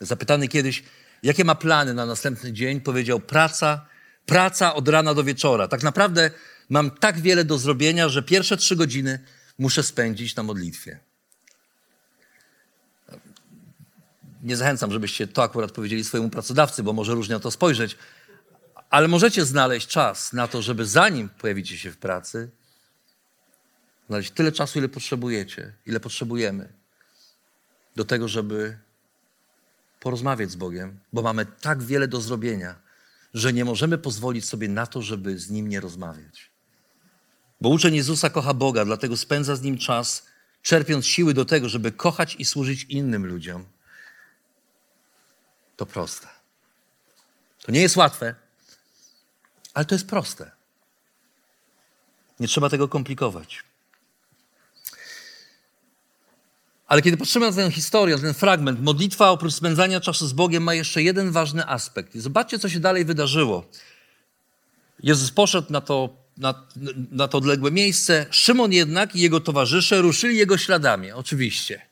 [0.00, 0.84] zapytany kiedyś,
[1.22, 3.86] jakie ma plany na następny dzień, powiedział: Praca,
[4.26, 5.68] praca od rana do wieczora.
[5.68, 6.30] Tak naprawdę
[6.68, 9.24] mam tak wiele do zrobienia, że pierwsze trzy godziny
[9.58, 11.07] muszę spędzić na modlitwie.
[14.42, 17.96] Nie zachęcam, żebyście to akurat powiedzieli swojemu pracodawcy, bo może różnie na to spojrzeć,
[18.90, 22.50] ale możecie znaleźć czas na to, żeby zanim pojawicie się w pracy,
[24.08, 26.72] znaleźć tyle czasu, ile potrzebujecie, ile potrzebujemy
[27.96, 28.78] do tego, żeby
[30.00, 32.74] porozmawiać z Bogiem, bo mamy tak wiele do zrobienia,
[33.34, 36.50] że nie możemy pozwolić sobie na to, żeby z Nim nie rozmawiać.
[37.60, 40.26] Bo uczeń Jezusa kocha Boga, dlatego spędza z Nim czas,
[40.62, 43.64] czerpiąc siły do tego, żeby kochać i służyć innym ludziom.
[45.78, 46.26] To proste.
[47.62, 48.34] To nie jest łatwe,
[49.74, 50.50] ale to jest proste.
[52.40, 53.64] Nie trzeba tego komplikować.
[56.86, 60.62] Ale kiedy patrzymy na tę historię, na ten fragment, modlitwa oprócz spędzania czasu z Bogiem
[60.62, 62.14] ma jeszcze jeden ważny aspekt.
[62.14, 63.64] I zobaczcie, co się dalej wydarzyło.
[65.02, 66.66] Jezus poszedł na to, na,
[67.10, 68.26] na to odległe miejsce.
[68.30, 71.87] Szymon jednak i jego towarzysze ruszyli jego śladami, oczywiście.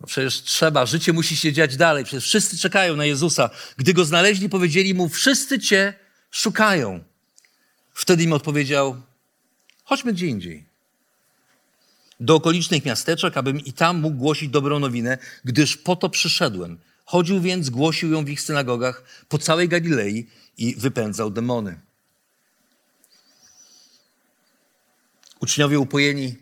[0.00, 2.04] No przecież trzeba, życie musi się dziać dalej.
[2.04, 3.50] Przecież wszyscy czekają na Jezusa.
[3.76, 5.94] Gdy go znaleźli, powiedzieli mu: Wszyscy cię
[6.30, 7.04] szukają.
[7.94, 9.02] Wtedy im odpowiedział:
[9.84, 10.64] Chodźmy gdzie indziej.
[12.20, 16.78] Do okolicznych miasteczek, abym i tam mógł głosić dobrą nowinę, gdyż po to przyszedłem.
[17.04, 20.26] Chodził więc, głosił ją w ich synagogach po całej Galilei
[20.58, 21.80] i wypędzał demony.
[25.40, 26.36] Uczniowie upojeni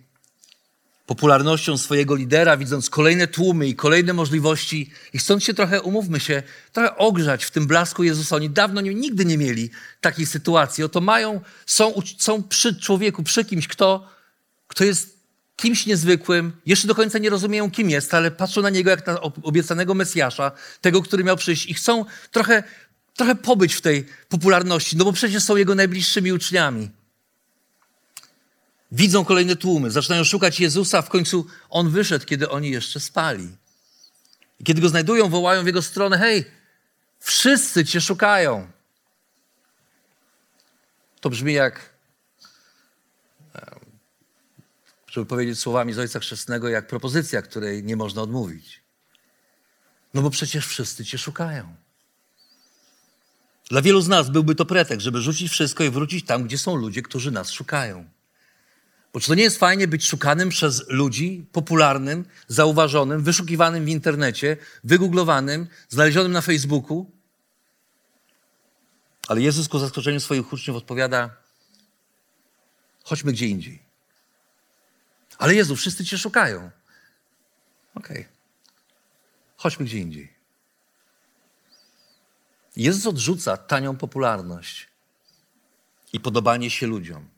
[1.09, 6.43] popularnością swojego lidera, widząc kolejne tłumy i kolejne możliwości i chcąc się trochę, umówmy się,
[6.73, 8.37] trochę ogrzać w tym blasku Jezusa.
[8.37, 10.85] Oni dawno nie, nigdy nie mieli takiej sytuacji.
[10.85, 14.09] Oto mają, są, są przy człowieku, przy kimś, kto,
[14.67, 15.19] kto jest
[15.57, 19.21] kimś niezwykłym, jeszcze do końca nie rozumieją, kim jest, ale patrzą na niego jak na
[19.21, 22.63] obiecanego Mesjasza, tego, który miał przyjść i chcą trochę,
[23.17, 26.98] trochę pobyć w tej popularności, no bo przecież są jego najbliższymi uczniami.
[28.93, 33.49] Widzą kolejne tłumy, zaczynają szukać Jezusa, w końcu on wyszedł, kiedy oni jeszcze spali.
[34.61, 36.45] I kiedy go znajdują, wołają w jego stronę: Hej,
[37.21, 38.71] wszyscy cię szukają.
[41.21, 41.99] To brzmi jak
[45.19, 48.83] żeby powiedzieć słowami z Ojca Chrzestnego, jak propozycja, której nie można odmówić.
[50.15, 51.75] No bo przecież wszyscy Cię szukają.
[53.71, 56.77] Dla wielu z nas byłby to pretekst, żeby rzucić wszystko i wrócić tam, gdzie są
[56.77, 58.09] ludzie, którzy nas szukają.
[59.19, 64.57] Bo czy to nie jest fajnie być szukanym przez ludzi, popularnym, zauważonym, wyszukiwanym w internecie,
[64.85, 67.11] wygooglowanym, znalezionym na Facebooku?
[69.29, 71.37] Ale Jezus ku zaskoczeniu swoich uczniów odpowiada:
[73.05, 73.83] chodźmy gdzie indziej.
[75.39, 76.71] Ale Jezu, wszyscy Cię szukają.
[77.95, 78.21] Okej.
[78.21, 78.33] Okay.
[79.57, 80.33] Chodźmy gdzie indziej.
[82.77, 84.89] Jezus odrzuca tanią popularność
[86.13, 87.38] i podobanie się ludziom.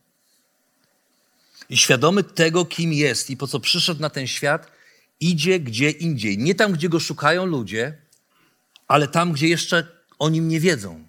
[1.70, 4.72] I świadomy tego, kim jest i po co przyszedł na ten świat,
[5.20, 6.38] idzie gdzie indziej.
[6.38, 7.98] Nie tam, gdzie go szukają ludzie,
[8.88, 9.86] ale tam, gdzie jeszcze
[10.18, 11.04] o nim nie wiedzą.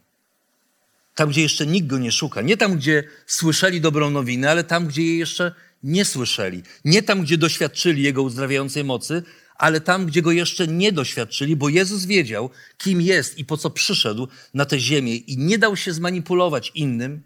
[1.15, 2.41] Tam, gdzie jeszcze nikt go nie szuka.
[2.41, 6.63] Nie tam, gdzie słyszeli dobrą nowinę, ale tam, gdzie jej jeszcze nie słyszeli.
[6.85, 9.23] Nie tam, gdzie doświadczyli Jego uzdrawiającej mocy,
[9.55, 13.69] ale tam, gdzie go jeszcze nie doświadczyli, bo Jezus wiedział, kim jest i po co
[13.69, 17.21] przyszedł na tę ziemię i nie dał się zmanipulować innym,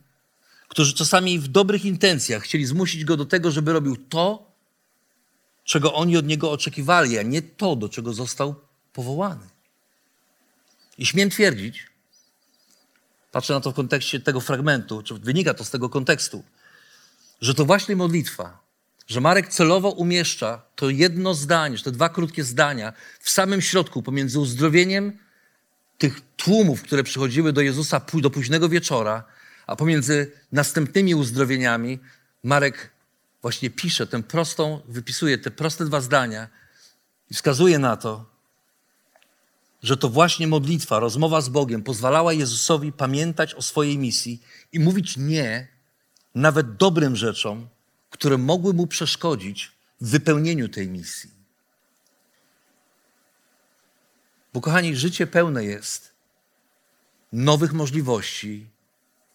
[0.68, 4.52] którzy czasami w dobrych intencjach chcieli zmusić go do tego, żeby robił to,
[5.64, 8.56] czego oni od niego oczekiwali, a nie to, do czego został
[8.94, 9.50] powołany.
[10.98, 11.88] I śmiem twierdzić,
[13.32, 16.44] patrzę na to w kontekście tego fragmentu, czy wynika to z tego kontekstu,
[17.42, 18.60] że to właśnie modlitwa,
[19.08, 24.40] że Marek celowo umieszcza to jedno zdanie, te dwa krótkie zdania w samym środku pomiędzy
[24.40, 25.18] uzdrowieniem
[25.98, 29.24] tych tłumów, które przychodziły do Jezusa do późnego wieczora,
[29.68, 32.00] a pomiędzy następnymi uzdrowieniami
[32.44, 32.92] Marek
[33.42, 36.48] właśnie pisze tę prostą, wypisuje te proste dwa zdania
[37.32, 38.26] i wskazuje na to,
[39.84, 45.18] że to właśnie modlitwa, rozmowa z Bogiem pozwalała Jezusowi pamiętać o swojej misji i mówić
[45.18, 45.68] nie
[46.36, 47.68] nawet dobrym rzeczom,
[48.10, 51.30] które mogły mu przeszkodzić w wypełnieniu tej misji.
[54.54, 56.14] Bo kochani, życie pełne jest
[57.34, 58.68] nowych możliwości,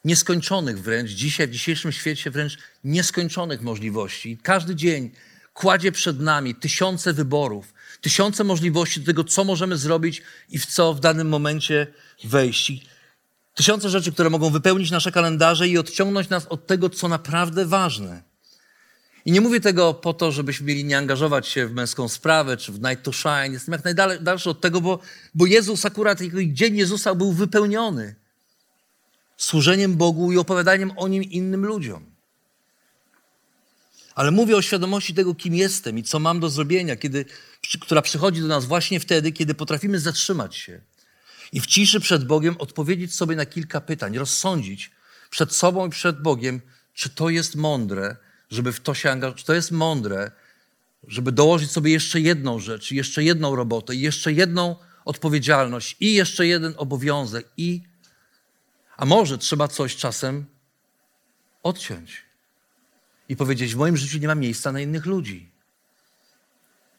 [0.05, 4.39] nieskończonych wręcz, dzisiaj w dzisiejszym świecie wręcz nieskończonych możliwości.
[4.43, 5.11] Każdy dzień
[5.55, 10.95] kładzie przed nami tysiące wyborów, tysiące możliwości do tego, co możemy zrobić i w co
[10.95, 11.87] w danym momencie
[12.25, 12.73] wejść.
[13.55, 18.23] Tysiące rzeczy, które mogą wypełnić nasze kalendarze i odciągnąć nas od tego, co naprawdę ważne.
[19.25, 22.73] I nie mówię tego po to, żebyśmy mieli nie angażować się w męską sprawę czy
[22.73, 23.53] w Night to Shine.
[23.53, 24.99] Jestem jak najdalszy od tego, bo,
[25.35, 28.15] bo Jezus akurat, dzień Jezusa był wypełniony
[29.41, 32.07] służeniem Bogu i opowiadaniem o Nim innym ludziom.
[34.15, 37.25] Ale mówię o świadomości tego, kim jestem i co mam do zrobienia, kiedy,
[37.81, 40.81] która przychodzi do nas właśnie wtedy, kiedy potrafimy zatrzymać się
[41.53, 44.91] i w ciszy przed Bogiem odpowiedzieć sobie na kilka pytań, rozsądzić
[45.31, 46.61] przed sobą i przed Bogiem,
[46.95, 48.17] czy to jest mądre,
[48.51, 50.31] żeby w to się angażować, czy to jest mądre,
[51.09, 56.75] żeby dołożyć sobie jeszcze jedną rzecz, jeszcze jedną robotę, jeszcze jedną odpowiedzialność i jeszcze jeden
[56.77, 57.90] obowiązek i
[59.01, 60.47] a może trzeba coś czasem
[61.63, 62.23] odciąć
[63.29, 65.51] i powiedzieć: W moim życiu nie ma miejsca na innych ludzi.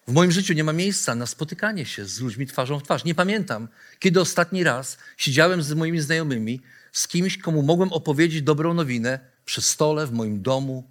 [0.07, 3.03] W moim życiu nie ma miejsca na spotykanie się z ludźmi twarzą w twarz.
[3.03, 3.67] Nie pamiętam,
[3.99, 6.61] kiedy ostatni raz siedziałem z moimi znajomymi,
[6.91, 10.89] z kimś, komu mogłem opowiedzieć dobrą nowinę przy stole, w moim domu.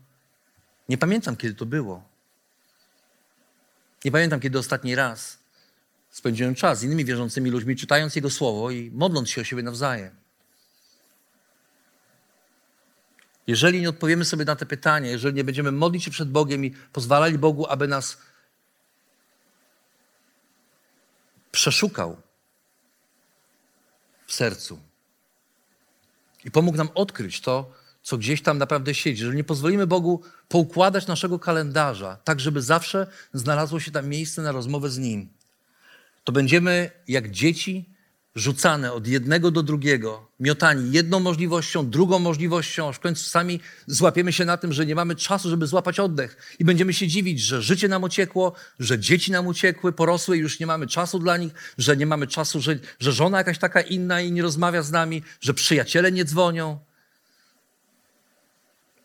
[0.89, 2.09] Nie pamiętam, kiedy to było.
[4.05, 5.39] Nie pamiętam, kiedy ostatni raz
[6.11, 10.20] spędziłem czas z innymi wierzącymi ludźmi, czytając Jego słowo i modląc się o siebie nawzajem.
[13.47, 16.71] Jeżeli nie odpowiemy sobie na te pytania, jeżeli nie będziemy modlić się przed Bogiem i
[16.71, 18.19] pozwalali Bogu, aby nas
[21.53, 22.17] przeszukał
[24.27, 24.79] w sercu
[26.45, 27.73] i pomógł nam odkryć to,
[28.03, 29.21] co gdzieś tam naprawdę siedzi.
[29.21, 34.53] Jeżeli nie pozwolimy Bogu poukładać naszego kalendarza, tak żeby zawsze znalazło się tam miejsce na
[34.53, 35.29] rozmowę z Nim,
[36.25, 37.91] to będziemy jak dzieci
[38.35, 44.33] rzucane od jednego do drugiego, miotani jedną możliwością, drugą możliwością, aż w końcu sami złapiemy
[44.33, 47.63] się na tym, że nie mamy czasu, żeby złapać oddech i będziemy się dziwić, że
[47.63, 51.53] życie nam uciekło, że dzieci nam uciekły, porosły i już nie mamy czasu dla nich,
[51.79, 55.23] że nie mamy czasu, że, że żona jakaś taka inna i nie rozmawia z nami,
[55.41, 56.79] że przyjaciele nie dzwonią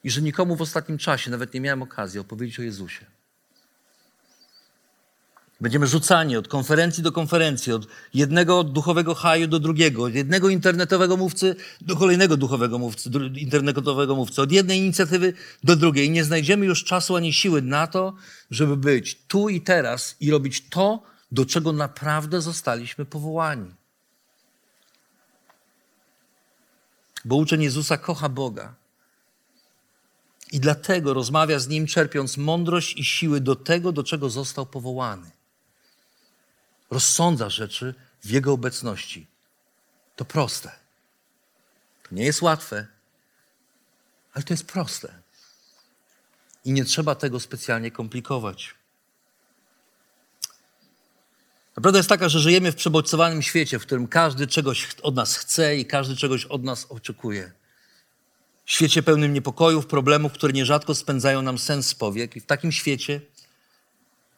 [0.04, 3.15] i że nikomu w ostatnim czasie nawet nie miałem okazji opowiedzieć o Jezusie.
[5.62, 11.18] Będziemy rzucani od konferencji do konferencji, od jednego duchowego haju do drugiego, od jednego internetowego
[11.18, 15.34] mówcy do kolejnego duchowego mówcy, internetowego mówcy, od jednej inicjatywy
[15.64, 16.10] do drugiej.
[16.10, 18.14] Nie znajdziemy już czasu ani siły na to,
[18.52, 23.76] żeby być tu i teraz i robić to, do czego naprawdę zostaliśmy powołani.
[27.26, 28.74] Bo uczeń Jezusa kocha Boga.
[30.52, 35.35] I dlatego rozmawia z nim, czerpiąc mądrość i siły do tego, do czego został powołany.
[36.90, 39.28] Rozsądza rzeczy w jego obecności.
[40.16, 40.72] To proste.
[42.04, 42.88] To nie jest łatwe,
[44.34, 45.14] ale to jest proste.
[46.66, 48.76] I nie trzeba tego specjalnie komplikować.
[51.76, 55.78] Prawda jest taka, że żyjemy w przebodźcowanym świecie, w którym każdy czegoś od nas chce
[55.78, 57.52] i każdy czegoś od nas oczekuje.
[58.66, 62.36] Świecie pełnym niepokojów, problemów, które nierzadko spędzają nam sens z powiek.
[62.36, 63.22] I w takim świecie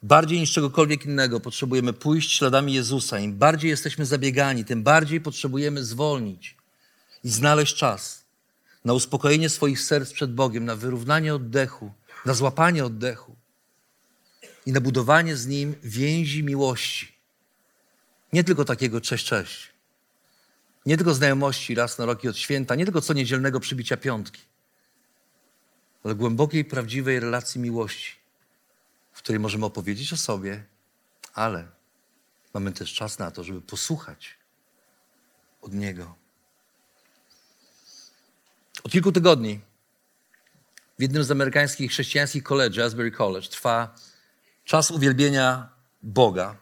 [0.03, 3.19] bardziej niż czegokolwiek innego potrzebujemy pójść śladami Jezusa.
[3.19, 6.55] Im bardziej jesteśmy zabiegani, tym bardziej potrzebujemy zwolnić
[7.23, 8.23] i znaleźć czas
[8.85, 11.91] na uspokojenie swoich serc przed Bogiem, na wyrównanie oddechu,
[12.25, 13.35] na złapanie oddechu
[14.65, 17.17] i na budowanie z Nim więzi miłości.
[18.33, 19.73] Nie tylko takiego cześć, cześć.
[20.85, 24.41] Nie tylko znajomości raz na rok i od święta, nie tylko co niedzielnego przybicia piątki,
[26.03, 28.16] ale głębokiej, prawdziwej relacji miłości,
[29.17, 30.63] w której możemy opowiedzieć o sobie,
[31.33, 31.67] ale
[32.53, 34.37] mamy też czas na to, żeby posłuchać
[35.61, 36.15] od Niego.
[38.83, 39.59] Od kilku tygodni
[40.99, 43.95] w jednym z amerykańskich chrześcijańskich koledży, Asbury College, trwa
[44.65, 45.69] czas uwielbienia
[46.03, 46.57] Boga.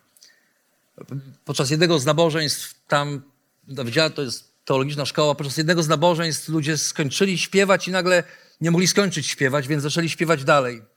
[1.45, 3.22] Podczas jednego z nabożeństw tam,
[3.68, 8.24] na wydziale to jest teologiczna szkoła, podczas jednego z nabożeństw ludzie skończyli śpiewać i nagle
[8.62, 10.95] nie mogli skończyć śpiewać, więc zaczęli śpiewać dalej.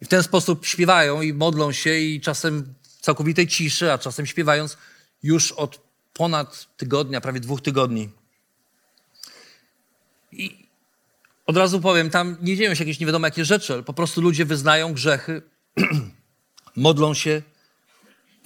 [0.00, 4.26] I w ten sposób śpiewają i modlą się i czasem w całkowitej ciszy, a czasem
[4.26, 4.76] śpiewając
[5.22, 5.80] już od
[6.12, 8.08] ponad tygodnia, prawie dwóch tygodni.
[10.32, 10.68] I
[11.46, 14.20] od razu powiem, tam nie dzieją się jakieś nie wiadomo jakie rzeczy, ale po prostu
[14.20, 15.42] ludzie wyznają grzechy,
[16.76, 17.42] modlą się.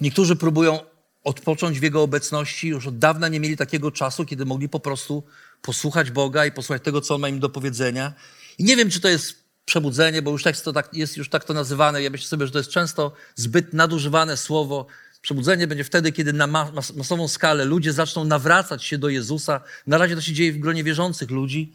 [0.01, 0.79] Niektórzy próbują
[1.23, 2.67] odpocząć w Jego obecności.
[2.67, 5.23] Już od dawna nie mieli takiego czasu, kiedy mogli po prostu
[5.61, 8.13] posłuchać Boga i posłuchać tego, co On ma im do powiedzenia.
[8.57, 11.43] I nie wiem, czy to jest przebudzenie, bo już tak to tak, jest już tak
[11.43, 12.01] to nazywane.
[12.01, 14.87] Ja myślę sobie, że to jest często zbyt nadużywane słowo.
[15.21, 19.61] Przebudzenie będzie wtedy, kiedy na mas masową skalę ludzie zaczną nawracać się do Jezusa.
[19.87, 21.73] Na razie to się dzieje w gronie wierzących ludzi,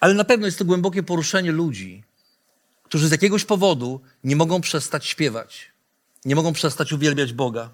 [0.00, 2.04] ale na pewno jest to głębokie poruszenie ludzi,
[2.82, 5.72] którzy z jakiegoś powodu nie mogą przestać śpiewać,
[6.24, 7.70] nie mogą przestać uwielbiać Boga.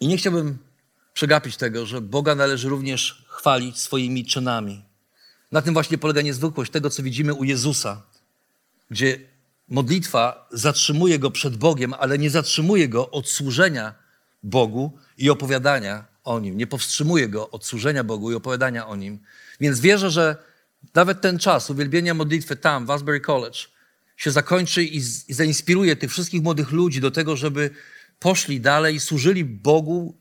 [0.00, 0.69] I nie chciałbym
[1.20, 4.84] przegapić tego, że Boga należy również chwalić swoimi czynami.
[5.52, 8.02] Na tym właśnie polega niezwykłość tego, co widzimy u Jezusa,
[8.90, 9.18] gdzie
[9.68, 13.94] modlitwa zatrzymuje go przed Bogiem, ale nie zatrzymuje go od służenia
[14.42, 16.56] Bogu i opowiadania o nim.
[16.56, 19.18] Nie powstrzymuje go od służenia Bogu i opowiadania o nim.
[19.60, 20.36] Więc wierzę, że
[20.94, 23.58] nawet ten czas uwielbienia modlitwy tam, w Asbury College,
[24.16, 24.96] się zakończy i,
[25.28, 27.70] i zainspiruje tych wszystkich młodych ludzi do tego, żeby
[28.18, 30.19] poszli dalej służyli Bogu,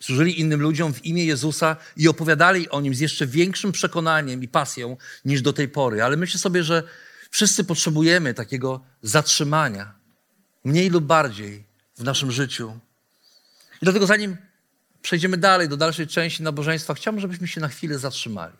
[0.00, 4.48] służyli innym ludziom w imię Jezusa i opowiadali o nim z jeszcze większym przekonaniem i
[4.48, 6.02] pasją niż do tej pory.
[6.02, 6.82] Ale myślę sobie, że
[7.30, 9.94] wszyscy potrzebujemy takiego zatrzymania,
[10.64, 11.64] mniej lub bardziej
[11.96, 12.78] w naszym życiu.
[13.82, 14.36] I dlatego zanim
[15.02, 18.56] przejdziemy dalej do dalszej części nabożeństwa, chciałbym, żebyśmy się na chwilę zatrzymali.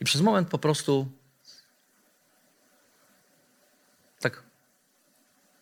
[0.00, 1.08] I przez moment po prostu
[4.20, 4.42] tak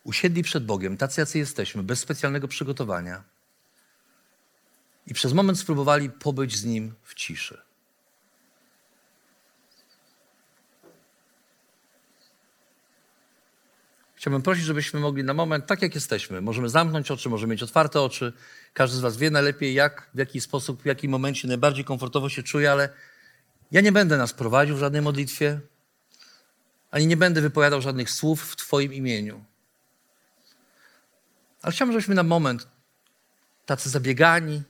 [0.05, 3.23] usiedli przed Bogiem, tacy jacy jesteśmy, bez specjalnego przygotowania.
[5.07, 7.61] I przez moment spróbowali pobyć z Nim w ciszy.
[14.15, 18.01] Chciałbym prosić, żebyśmy mogli na moment, tak jak jesteśmy, możemy zamknąć oczy, możemy mieć otwarte
[18.01, 18.33] oczy.
[18.73, 22.43] Każdy z Was wie najlepiej, jak, w jaki sposób, w jakim momencie najbardziej komfortowo się
[22.43, 22.89] czuje, ale
[23.71, 25.59] ja nie będę nas prowadził w żadnej modlitwie,
[26.91, 29.45] ani nie będę wypowiadał żadnych słów w Twoim imieniu.
[31.65, 32.67] Ale chciałbym, żebyśmy na moment,
[33.65, 34.63] tacy zabiegani,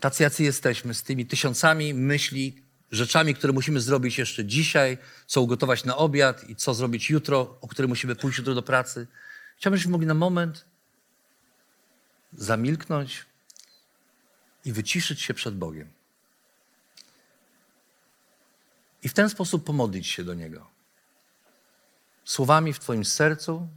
[0.00, 5.84] tacy jacy jesteśmy, z tymi tysiącami myśli, rzeczami, które musimy zrobić jeszcze dzisiaj, co ugotować
[5.84, 9.06] na obiad i co zrobić jutro, o które musimy pójść jutro do pracy.
[9.56, 10.64] Chciałbym, żebyśmy mogli na moment
[12.32, 13.26] zamilknąć
[14.64, 15.88] i wyciszyć się przed Bogiem.
[19.02, 20.66] I w ten sposób pomodlić się do Niego.
[22.24, 23.68] Słowami w Twoim sercu,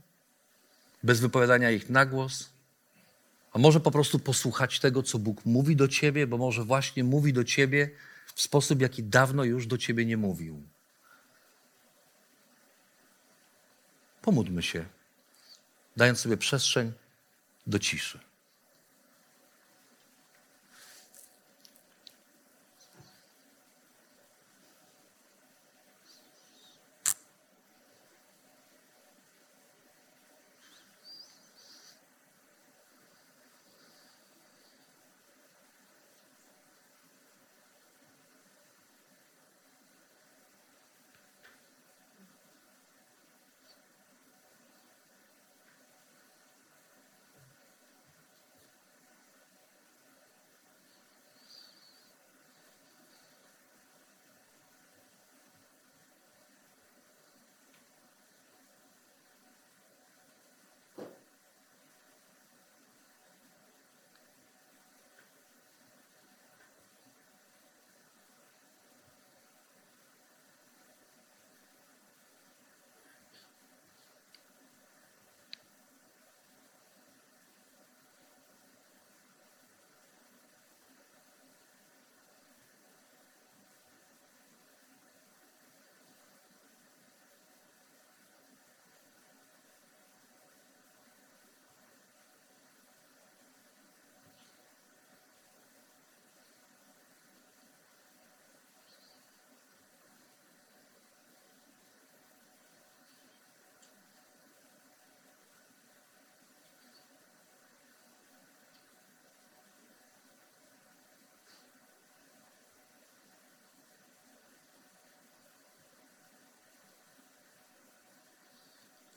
[1.03, 2.49] bez wypowiadania ich na głos,
[3.53, 7.33] a może po prostu posłuchać tego, co Bóg mówi do Ciebie, bo może właśnie mówi
[7.33, 7.89] do Ciebie
[8.35, 10.63] w sposób, jaki dawno już do Ciebie nie mówił.
[14.21, 14.85] Pomódlmy się,
[15.97, 16.91] dając sobie przestrzeń
[17.67, 18.19] do ciszy.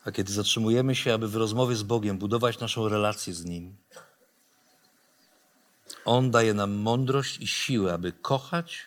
[0.05, 3.77] A kiedy zatrzymujemy się, aby w rozmowie z Bogiem budować naszą relację z Nim,
[6.05, 8.87] On daje nam mądrość i siłę, aby kochać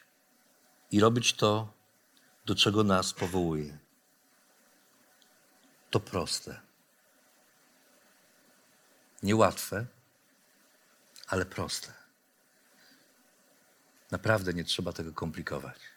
[0.91, 1.73] i robić to,
[2.45, 3.77] do czego nas powołuje.
[5.89, 6.61] To proste.
[9.23, 9.85] Niełatwe,
[11.27, 11.93] ale proste.
[14.11, 15.96] Naprawdę nie trzeba tego komplikować.